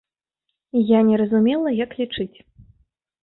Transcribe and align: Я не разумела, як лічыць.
Я 0.91 0.99
не 1.09 1.19
разумела, 1.23 1.73
як 1.85 1.91
лічыць. 1.99 2.37